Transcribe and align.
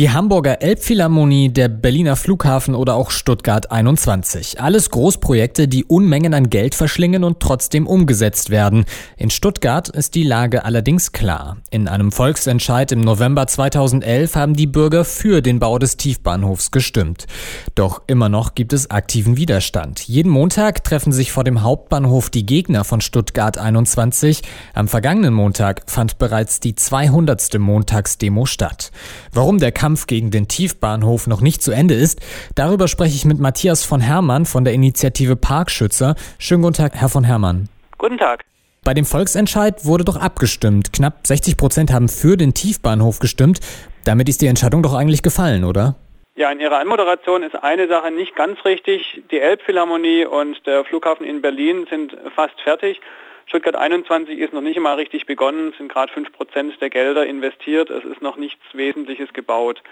Die 0.00 0.08
Hamburger 0.08 0.62
Elbphilharmonie, 0.62 1.50
der 1.50 1.68
Berliner 1.68 2.16
Flughafen 2.16 2.74
oder 2.74 2.94
auch 2.94 3.10
Stuttgart 3.10 3.70
21. 3.70 4.58
Alles 4.58 4.88
Großprojekte, 4.88 5.68
die 5.68 5.84
Unmengen 5.84 6.32
an 6.32 6.48
Geld 6.48 6.74
verschlingen 6.74 7.22
und 7.22 7.40
trotzdem 7.40 7.86
umgesetzt 7.86 8.48
werden. 8.48 8.86
In 9.18 9.28
Stuttgart 9.28 9.90
ist 9.90 10.14
die 10.14 10.22
Lage 10.22 10.64
allerdings 10.64 11.12
klar. 11.12 11.58
In 11.68 11.86
einem 11.86 12.12
Volksentscheid 12.12 12.92
im 12.92 13.02
November 13.02 13.46
2011 13.46 14.36
haben 14.36 14.54
die 14.54 14.66
Bürger 14.66 15.04
für 15.04 15.42
den 15.42 15.58
Bau 15.58 15.78
des 15.78 15.98
Tiefbahnhofs 15.98 16.70
gestimmt. 16.70 17.26
Doch 17.74 18.00
immer 18.06 18.30
noch 18.30 18.54
gibt 18.54 18.72
es 18.72 18.90
aktiven 18.90 19.36
Widerstand. 19.36 20.08
Jeden 20.08 20.32
Montag 20.32 20.82
treffen 20.82 21.12
sich 21.12 21.30
vor 21.30 21.44
dem 21.44 21.60
Hauptbahnhof 21.60 22.30
die 22.30 22.46
Gegner 22.46 22.84
von 22.84 23.02
Stuttgart 23.02 23.58
21. 23.58 24.40
Am 24.72 24.88
vergangenen 24.88 25.34
Montag 25.34 25.82
fand 25.88 26.16
bereits 26.16 26.58
die 26.58 26.74
200. 26.74 27.58
Montagsdemo 27.58 28.46
statt. 28.46 28.92
Warum 29.34 29.58
der 29.58 29.72
Kampf 29.72 29.89
Kampf 29.90 30.06
gegen 30.06 30.30
den 30.30 30.46
Tiefbahnhof 30.46 31.26
noch 31.26 31.40
nicht 31.40 31.62
zu 31.62 31.72
Ende 31.72 31.94
ist. 31.94 32.20
Darüber 32.54 32.86
spreche 32.86 33.16
ich 33.16 33.24
mit 33.24 33.40
Matthias 33.40 33.84
von 33.84 34.00
Hermann 34.00 34.46
von 34.46 34.62
der 34.62 34.72
Initiative 34.72 35.34
Parkschützer. 35.34 36.14
Schönen 36.38 36.62
guten 36.62 36.74
Tag, 36.74 36.92
Herr 36.94 37.08
von 37.08 37.24
Hermann. 37.24 37.68
Guten 37.98 38.16
Tag. 38.16 38.44
Bei 38.84 38.94
dem 38.94 39.04
Volksentscheid 39.04 39.84
wurde 39.84 40.04
doch 40.04 40.16
abgestimmt. 40.16 40.92
Knapp 40.92 41.26
60 41.26 41.56
Prozent 41.56 41.92
haben 41.92 42.08
für 42.08 42.36
den 42.36 42.54
Tiefbahnhof 42.54 43.18
gestimmt. 43.18 43.58
Damit 44.04 44.28
ist 44.28 44.42
die 44.42 44.46
Entscheidung 44.46 44.84
doch 44.84 44.94
eigentlich 44.94 45.24
gefallen, 45.24 45.64
oder? 45.64 45.96
Ja, 46.36 46.52
in 46.52 46.60
Ihrer 46.60 46.78
Anmoderation 46.78 47.42
ist 47.42 47.56
eine 47.60 47.88
Sache 47.88 48.12
nicht 48.12 48.36
ganz 48.36 48.64
richtig. 48.64 49.24
Die 49.32 49.40
Elbphilharmonie 49.40 50.24
und 50.24 50.64
der 50.66 50.84
Flughafen 50.84 51.26
in 51.26 51.42
Berlin 51.42 51.88
sind 51.90 52.16
fast 52.36 52.54
fertig. 52.60 53.00
Stuttgart 53.50 53.74
21 53.74 54.38
ist 54.38 54.52
noch 54.52 54.60
nicht 54.60 54.76
einmal 54.76 54.94
richtig 54.94 55.26
begonnen, 55.26 55.70
es 55.70 55.76
sind 55.76 55.90
gerade 55.90 56.12
5% 56.12 56.78
der 56.78 56.88
Gelder 56.88 57.26
investiert, 57.26 57.90
es 57.90 58.04
ist 58.04 58.22
noch 58.22 58.36
nichts 58.36 58.62
Wesentliches 58.74 59.32
gebaut. 59.32 59.82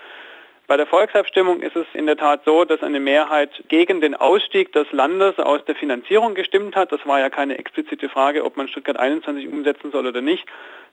Bei 0.69 0.77
der 0.77 0.87
Volksabstimmung 0.87 1.61
ist 1.61 1.75
es 1.75 1.87
in 1.93 2.07
der 2.07 2.17
Tat 2.17 2.43
so, 2.45 2.65
dass 2.65 2.85
eine 2.85 3.01
Mehrheit 3.01 3.51
gegen 3.67 4.01
den 4.01 4.15
Ausstieg 4.15 4.73
des 4.75 4.87
Landes 4.93 5.41
aus 5.41 5.65
der 5.65 5.75
Finanzierung 5.75 6.37
gestimmt 6.37 6.77
hat. 6.77 6.93
Das 6.93 7.05
war 7.05 7.19
ja 7.19 7.31
keine 7.31 7.59
explizite 7.59 8.09
Frage, 8.09 8.45
ob 8.45 8.57
man 8.57 8.69
Stuttgart 8.69 8.97
21 8.97 9.49
umsetzen 9.49 9.91
soll 9.91 10.07
oder 10.07 10.21
nicht, 10.21 10.47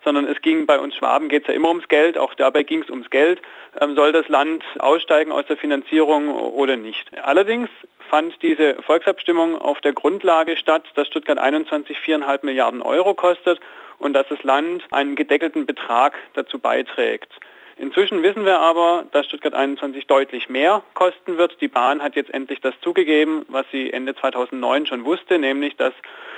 sondern 0.04 0.26
es 0.26 0.42
ging 0.42 0.66
bei 0.66 0.80
uns 0.80 0.96
Schwaben 0.96 1.30
geht 1.30 1.44
es 1.44 1.50
ja 1.50 1.54
immer 1.54 1.70
ums 1.70 1.88
Geld, 1.88 2.18
auch 2.18 2.34
dabei 2.34 2.64
ging 2.64 2.82
es 2.82 2.90
ums 2.90 3.12
Geld. 3.12 3.44
Ähm, 3.80 3.96
soll 3.96 4.12
das 4.12 4.28
Land 4.28 4.64
aussteigen 4.80 5.32
aus 5.32 5.46
der 5.46 5.58
Finanzierung 5.58 6.30
oder 6.34 6.78
nicht? 6.78 7.12
Allerdings 7.22 7.70
fand 8.06 8.42
diese 8.42 8.76
Volksabstimmung 8.84 9.58
auf 9.58 9.82
der 9.82 9.94
Grundlage 9.94 10.58
statt, 10.58 10.84
dass 10.96 11.08
Stuttgart 11.08 11.38
21 11.38 11.98
4,5 11.98 12.46
Milliarden 12.46 12.82
Euro 12.82 13.14
kostet 13.14 13.60
und 14.00 14.14
dass 14.14 14.28
das 14.30 14.44
Land 14.44 14.84
einen 14.92 15.16
gedeckelten 15.16 15.66
Betrag 15.66 16.14
dazu 16.34 16.60
beiträgt. 16.60 17.32
Inzwischen 17.78 18.24
wissen 18.24 18.46
wir 18.46 18.60
aber, 18.60 19.06
dass 19.12 19.26
Stuttgart 19.26 19.54
21 19.54 20.08
deutlich 20.08 20.48
mehr 20.48 20.82
kosten 20.94 21.38
wird. 21.38 21.60
Die 21.60 21.68
Bahn 21.68 22.02
hat 22.02 22.16
jetzt 22.16 22.34
endlich 22.34 22.62
das 22.62 22.74
zugegeben, 22.82 23.46
was 23.50 23.66
sie 23.72 23.92
Ende 23.92 24.16
2009 24.16 24.86
schon 24.86 25.04
wusste, 25.04 25.38
nämlich 25.38 25.76
dass 25.76 25.94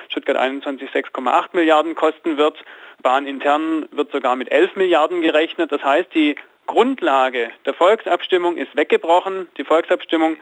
Stuttgart 0.10 0.38
21 0.38 0.90
6,8 0.90 1.50
Milliarden 1.54 1.94
kosten 1.94 2.38
wird. 2.38 2.58
Bahnintern 3.04 3.88
wird 3.92 4.12
sogar 4.12 4.36
mit 4.36 4.52
11 4.52 4.76
Milliarden 4.78 5.22
gerechnet. 5.22 5.72
Das 5.72 5.84
heißt, 5.84 6.12
die 6.16 6.36
Grundlage 6.66 7.52
der 7.66 7.76
Volksabstimmung 7.76 8.58
ist 8.58 8.76
weggebrochen. 8.76 9.48
Die 9.58 9.64
Volksabstimmung 9.64 10.38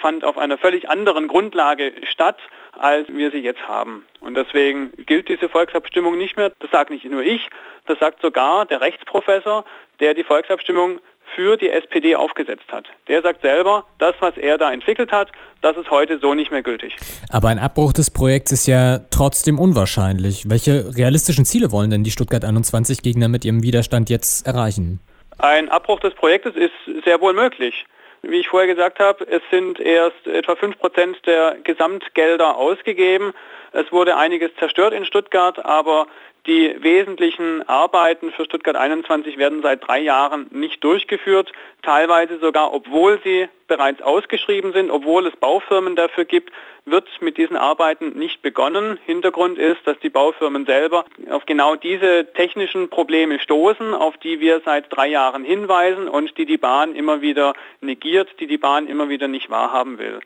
fand 0.00 0.24
auf 0.24 0.38
einer 0.38 0.58
völlig 0.58 0.88
anderen 0.88 1.28
Grundlage 1.28 1.92
statt, 2.10 2.38
als 2.78 3.08
wir 3.08 3.30
sie 3.30 3.38
jetzt 3.38 3.66
haben. 3.66 4.04
Und 4.20 4.34
deswegen 4.34 4.92
gilt 5.06 5.28
diese 5.28 5.48
Volksabstimmung 5.48 6.16
nicht 6.18 6.36
mehr. 6.36 6.52
Das 6.60 6.70
sagt 6.70 6.90
nicht 6.90 7.04
nur 7.04 7.22
ich, 7.22 7.48
das 7.86 7.98
sagt 7.98 8.20
sogar 8.20 8.66
der 8.66 8.80
Rechtsprofessor, 8.80 9.64
der 10.00 10.14
die 10.14 10.24
Volksabstimmung 10.24 11.00
für 11.34 11.56
die 11.56 11.68
SPD 11.68 12.16
aufgesetzt 12.16 12.64
hat. 12.70 12.86
Der 13.06 13.22
sagt 13.22 13.42
selber, 13.42 13.84
das, 13.98 14.14
was 14.20 14.36
er 14.36 14.58
da 14.58 14.72
entwickelt 14.72 15.12
hat, 15.12 15.30
das 15.60 15.76
ist 15.76 15.90
heute 15.90 16.18
so 16.18 16.34
nicht 16.34 16.50
mehr 16.50 16.62
gültig. 16.62 16.96
Aber 17.30 17.48
ein 17.48 17.58
Abbruch 17.58 17.92
des 17.92 18.10
Projekts 18.10 18.52
ist 18.52 18.66
ja 18.66 19.00
trotzdem 19.10 19.58
unwahrscheinlich. 19.58 20.48
Welche 20.48 20.96
realistischen 20.96 21.44
Ziele 21.44 21.70
wollen 21.70 21.90
denn 21.90 22.04
die 22.04 22.10
Stuttgart 22.10 22.44
21 22.44 23.02
Gegner 23.02 23.28
mit 23.28 23.44
ihrem 23.44 23.62
Widerstand 23.62 24.08
jetzt 24.10 24.46
erreichen? 24.46 25.00
Ein 25.38 25.68
Abbruch 25.68 26.00
des 26.00 26.14
Projektes 26.14 26.56
ist 26.56 27.04
sehr 27.04 27.20
wohl 27.20 27.34
möglich. 27.34 27.86
Wie 28.22 28.40
ich 28.40 28.48
vorher 28.48 28.72
gesagt 28.72 28.98
habe, 28.98 29.26
es 29.28 29.42
sind 29.50 29.78
erst 29.78 30.26
etwa 30.26 30.52
5% 30.52 31.24
der 31.24 31.56
Gesamtgelder 31.62 32.56
ausgegeben. 32.56 33.32
Es 33.72 33.90
wurde 33.92 34.16
einiges 34.16 34.50
zerstört 34.56 34.94
in 34.94 35.04
Stuttgart, 35.04 35.64
aber 35.64 36.06
die 36.46 36.74
wesentlichen 36.82 37.68
Arbeiten 37.68 38.32
für 38.32 38.46
Stuttgart 38.46 38.76
21 38.76 39.36
werden 39.36 39.60
seit 39.60 39.86
drei 39.86 39.98
Jahren 39.98 40.46
nicht 40.50 40.82
durchgeführt, 40.82 41.52
teilweise 41.82 42.38
sogar 42.38 42.72
obwohl 42.72 43.20
sie 43.22 43.48
bereits 43.66 44.00
ausgeschrieben 44.00 44.72
sind, 44.72 44.90
obwohl 44.90 45.26
es 45.26 45.36
Baufirmen 45.36 45.94
dafür 45.94 46.24
gibt, 46.24 46.50
wird 46.86 47.06
mit 47.20 47.36
diesen 47.36 47.56
Arbeiten 47.56 48.18
nicht 48.18 48.40
begonnen. 48.40 48.98
Hintergrund 49.04 49.58
ist, 49.58 49.86
dass 49.86 49.98
die 49.98 50.08
Baufirmen 50.08 50.64
selber 50.64 51.04
auf 51.28 51.44
genau 51.44 51.76
diese 51.76 52.32
technischen 52.32 52.88
Probleme 52.88 53.38
stoßen, 53.40 53.92
auf 53.92 54.16
die 54.16 54.40
wir 54.40 54.62
seit 54.64 54.86
drei 54.88 55.08
Jahren 55.08 55.44
hinweisen 55.44 56.08
und 56.08 56.38
die 56.38 56.46
die 56.46 56.56
Bahn 56.56 56.94
immer 56.94 57.20
wieder 57.20 57.52
negiert, 57.82 58.28
die 58.40 58.46
die 58.46 58.56
Bahn 58.56 58.86
immer 58.86 59.10
wieder 59.10 59.28
nicht 59.28 59.50
wahrhaben 59.50 59.98
will. 59.98 60.20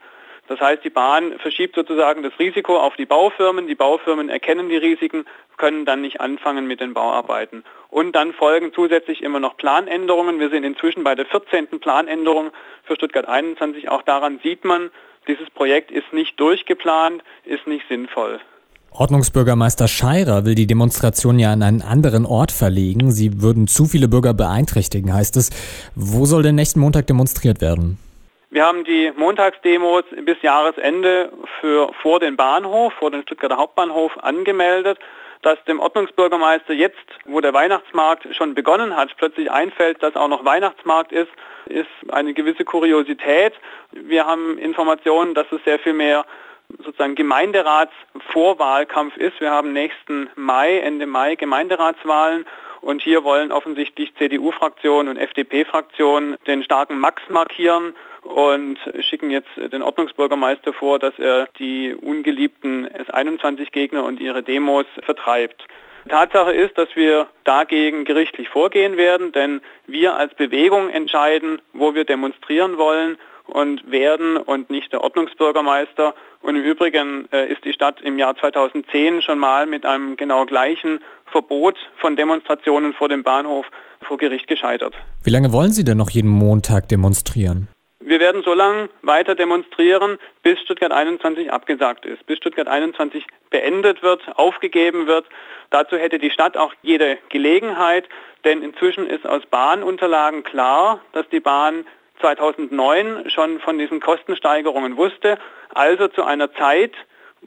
Das 0.47 0.59
heißt, 0.59 0.83
die 0.83 0.89
Bahn 0.89 1.39
verschiebt 1.39 1.75
sozusagen 1.75 2.21
das 2.21 2.37
Risiko 2.37 2.77
auf 2.77 2.95
die 2.95 3.05
Baufirmen. 3.05 3.67
Die 3.67 3.75
Baufirmen 3.75 4.29
erkennen 4.29 4.67
die 4.67 4.77
Risiken, 4.77 5.25
können 5.57 5.85
dann 5.85 6.01
nicht 6.01 6.19
anfangen 6.19 6.67
mit 6.67 6.81
den 6.81 6.93
Bauarbeiten. 6.93 7.63
Und 7.89 8.13
dann 8.13 8.33
folgen 8.33 8.73
zusätzlich 8.73 9.21
immer 9.21 9.39
noch 9.39 9.55
Planänderungen. 9.55 10.39
Wir 10.39 10.49
sind 10.49 10.63
inzwischen 10.63 11.03
bei 11.03 11.15
der 11.15 11.25
14. 11.25 11.79
Planänderung 11.79 12.51
für 12.83 12.95
Stuttgart 12.95 13.27
21. 13.27 13.89
Auch 13.89 14.01
daran 14.01 14.39
sieht 14.43 14.65
man, 14.65 14.91
dieses 15.27 15.49
Projekt 15.49 15.91
ist 15.91 16.11
nicht 16.11 16.37
durchgeplant, 16.39 17.23
ist 17.45 17.65
nicht 17.65 17.87
sinnvoll. 17.87 18.41
Ordnungsbürgermeister 18.91 19.87
Scheirer 19.87 20.45
will 20.45 20.53
die 20.53 20.67
Demonstration 20.67 21.39
ja 21.39 21.51
an 21.51 21.63
einen 21.63 21.81
anderen 21.81 22.25
Ort 22.25 22.51
verlegen. 22.51 23.11
Sie 23.11 23.41
würden 23.41 23.67
zu 23.67 23.85
viele 23.85 24.07
Bürger 24.07 24.33
beeinträchtigen, 24.33 25.13
heißt 25.13 25.37
es. 25.37 25.49
Wo 25.95 26.25
soll 26.25 26.43
denn 26.43 26.55
nächsten 26.55 26.79
Montag 26.79 27.07
demonstriert 27.07 27.59
werden? 27.61 27.97
Wir 28.53 28.65
haben 28.67 28.83
die 28.83 29.11
Montagsdemos 29.15 30.03
bis 30.15 30.39
Jahresende 30.43 31.31
für 31.59 31.91
vor 32.03 32.19
den 32.19 32.37
Bahnhof, 32.37 32.93
vor 32.93 33.09
den 33.09 33.23
Stuttgarter 33.23 33.57
Hauptbahnhof 33.57 34.11
angemeldet. 34.23 34.99
Dass 35.41 35.57
dem 35.63 35.79
Ordnungsbürgermeister 35.79 36.71
jetzt, 36.71 37.03
wo 37.25 37.41
der 37.41 37.55
Weihnachtsmarkt 37.55 38.27
schon 38.35 38.53
begonnen 38.53 38.95
hat, 38.95 39.09
plötzlich 39.17 39.49
einfällt, 39.49 40.03
dass 40.03 40.15
auch 40.15 40.27
noch 40.27 40.45
Weihnachtsmarkt 40.45 41.11
ist, 41.11 41.31
ist 41.65 41.89
eine 42.09 42.35
gewisse 42.35 42.63
Kuriosität. 42.63 43.53
Wir 43.91 44.27
haben 44.27 44.59
Informationen, 44.59 45.33
dass 45.33 45.51
es 45.51 45.63
sehr 45.63 45.79
viel 45.79 45.93
mehr 45.93 46.23
sozusagen 46.77 47.15
Gemeinderatsvorwahlkampf 47.15 49.17
ist. 49.17 49.41
Wir 49.41 49.49
haben 49.49 49.73
nächsten 49.73 50.29
Mai, 50.35 50.77
Ende 50.77 51.07
Mai 51.07 51.33
Gemeinderatswahlen 51.33 52.45
und 52.81 53.01
hier 53.01 53.23
wollen 53.23 53.51
offensichtlich 53.51 54.13
CDU-Fraktion 54.15 55.07
und 55.07 55.17
FDP-Fraktion 55.17 56.37
den 56.45 56.63
starken 56.63 56.99
Max 56.99 57.23
markieren 57.29 57.95
und 58.23 58.77
schicken 59.01 59.29
jetzt 59.29 59.49
den 59.57 59.81
Ordnungsbürgermeister 59.81 60.73
vor, 60.73 60.99
dass 60.99 61.17
er 61.19 61.47
die 61.59 61.93
ungeliebten 61.93 62.87
S21-Gegner 62.87 64.03
und 64.03 64.19
ihre 64.19 64.43
Demos 64.43 64.85
vertreibt. 65.03 65.65
Tatsache 66.09 66.51
ist, 66.51 66.77
dass 66.77 66.89
wir 66.95 67.27
dagegen 67.43 68.03
gerichtlich 68.03 68.49
vorgehen 68.49 68.97
werden, 68.97 69.31
denn 69.31 69.61
wir 69.87 70.15
als 70.15 70.33
Bewegung 70.35 70.89
entscheiden, 70.89 71.61
wo 71.71 71.95
wir 71.95 72.03
demonstrieren 72.03 72.77
wollen 72.77 73.17
und 73.47 73.89
werden 73.89 74.37
und 74.37 74.69
nicht 74.69 74.91
der 74.91 75.01
Ordnungsbürgermeister. 75.01 76.13
Und 76.41 76.55
im 76.55 76.63
Übrigen 76.63 77.27
äh, 77.31 77.51
ist 77.51 77.63
die 77.63 77.73
Stadt 77.73 78.01
im 78.01 78.17
Jahr 78.17 78.35
2010 78.35 79.21
schon 79.21 79.39
mal 79.39 79.65
mit 79.65 79.85
einem 79.85 80.17
genau 80.17 80.45
gleichen 80.45 80.99
Verbot 81.31 81.77
von 81.97 82.15
Demonstrationen 82.15 82.93
vor 82.93 83.09
dem 83.09 83.23
Bahnhof 83.23 83.65
vor 84.01 84.17
Gericht 84.17 84.47
gescheitert. 84.47 84.93
Wie 85.23 85.29
lange 85.29 85.53
wollen 85.53 85.71
Sie 85.71 85.85
denn 85.85 85.97
noch 85.97 86.09
jeden 86.09 86.29
Montag 86.29 86.89
demonstrieren? 86.89 87.69
Wir 88.13 88.19
werden 88.19 88.43
so 88.43 88.53
lange 88.53 88.89
weiter 89.01 89.33
demonstrieren, 89.33 90.19
bis 90.43 90.59
Stuttgart 90.59 90.91
21 90.91 91.51
abgesagt 91.51 92.05
ist, 92.05 92.23
bis 92.27 92.37
Stuttgart 92.37 92.67
21 92.67 93.25
beendet 93.49 94.03
wird, 94.03 94.21
aufgegeben 94.37 95.07
wird. 95.07 95.25
Dazu 95.71 95.97
hätte 95.97 96.19
die 96.19 96.29
Stadt 96.29 96.55
auch 96.55 96.75
jede 96.83 97.17
Gelegenheit, 97.29 98.07
denn 98.45 98.61
inzwischen 98.61 99.07
ist 99.07 99.25
aus 99.25 99.43
Bahnunterlagen 99.47 100.43
klar, 100.43 101.01
dass 101.13 101.27
die 101.29 101.39
Bahn 101.39 101.87
2009 102.19 103.31
schon 103.31 103.59
von 103.59 103.79
diesen 103.79 103.99
Kostensteigerungen 103.99 104.95
wusste, 104.95 105.39
also 105.73 106.07
zu 106.07 106.23
einer 106.23 106.53
Zeit, 106.53 106.93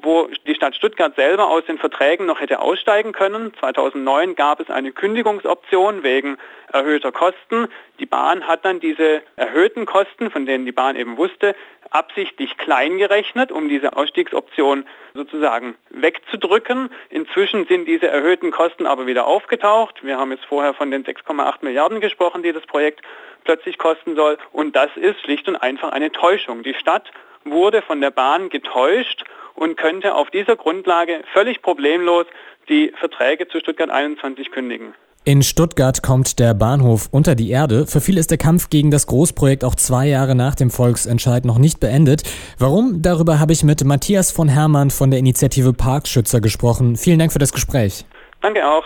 wo 0.02 0.28
die 0.46 0.54
Stadt 0.54 0.74
Stuttgart 0.74 1.14
selber 1.16 1.48
aus 1.48 1.64
den 1.64 1.78
Verträgen 1.78 2.26
noch 2.26 2.40
hätte 2.40 2.60
aussteigen 2.60 3.12
können. 3.12 3.52
2009 3.58 4.34
gab 4.34 4.60
es 4.60 4.70
eine 4.70 4.92
Kündigungsoption 4.92 6.02
wegen 6.02 6.38
erhöhter 6.72 7.12
Kosten. 7.12 7.68
Die 7.98 8.06
Bahn 8.06 8.46
hat 8.46 8.64
dann 8.64 8.80
diese 8.80 9.22
erhöhten 9.36 9.86
Kosten, 9.86 10.30
von 10.30 10.46
denen 10.46 10.66
die 10.66 10.72
Bahn 10.72 10.96
eben 10.96 11.16
wusste, 11.16 11.54
absichtlich 11.90 12.56
klein 12.58 12.98
gerechnet, 12.98 13.52
um 13.52 13.68
diese 13.68 13.96
Ausstiegsoption 13.96 14.86
sozusagen 15.14 15.76
wegzudrücken. 15.90 16.90
Inzwischen 17.08 17.66
sind 17.66 17.86
diese 17.86 18.08
erhöhten 18.08 18.50
Kosten 18.50 18.86
aber 18.86 19.06
wieder 19.06 19.26
aufgetaucht. 19.26 20.04
Wir 20.04 20.18
haben 20.18 20.32
jetzt 20.32 20.44
vorher 20.44 20.74
von 20.74 20.90
den 20.90 21.04
6,8 21.04 21.58
Milliarden 21.62 22.00
gesprochen, 22.00 22.42
die 22.42 22.52
das 22.52 22.66
Projekt 22.66 23.00
plötzlich 23.44 23.78
kosten 23.78 24.16
soll. 24.16 24.36
Und 24.52 24.76
das 24.76 24.90
ist 24.96 25.20
schlicht 25.20 25.48
und 25.48 25.56
einfach 25.56 25.92
eine 25.92 26.12
Täuschung. 26.12 26.62
Die 26.62 26.74
Stadt 26.74 27.10
wurde 27.44 27.80
von 27.80 28.00
der 28.00 28.10
Bahn 28.10 28.50
getäuscht 28.50 29.24
und 29.56 29.76
könnte 29.76 30.14
auf 30.14 30.30
dieser 30.30 30.56
Grundlage 30.56 31.22
völlig 31.32 31.62
problemlos 31.62 32.26
die 32.68 32.92
Verträge 32.98 33.48
zu 33.48 33.60
Stuttgart 33.60 33.90
21 33.90 34.50
kündigen. 34.50 34.94
In 35.24 35.42
Stuttgart 35.42 36.04
kommt 36.04 36.38
der 36.38 36.54
Bahnhof 36.54 37.08
unter 37.10 37.34
die 37.34 37.50
Erde. 37.50 37.88
Für 37.88 38.00
viele 38.00 38.20
ist 38.20 38.30
der 38.30 38.38
Kampf 38.38 38.70
gegen 38.70 38.92
das 38.92 39.08
Großprojekt 39.08 39.64
auch 39.64 39.74
zwei 39.74 40.06
Jahre 40.06 40.36
nach 40.36 40.54
dem 40.54 40.70
Volksentscheid 40.70 41.44
noch 41.44 41.58
nicht 41.58 41.80
beendet. 41.80 42.22
Warum? 42.60 43.02
Darüber 43.02 43.40
habe 43.40 43.52
ich 43.52 43.64
mit 43.64 43.82
Matthias 43.84 44.30
von 44.30 44.48
Hermann 44.48 44.90
von 44.90 45.10
der 45.10 45.18
Initiative 45.18 45.72
Parkschützer 45.72 46.40
gesprochen. 46.40 46.94
Vielen 46.94 47.18
Dank 47.18 47.32
für 47.32 47.40
das 47.40 47.52
Gespräch. 47.52 48.04
Danke 48.40 48.64
auch. 48.68 48.84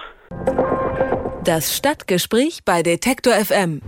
Das 1.45 1.77
Stadtgespräch 1.77 2.61
bei 2.65 2.83
Detektor 2.83 3.35
FM. 3.35 3.83